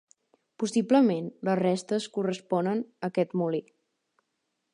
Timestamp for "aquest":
3.11-3.37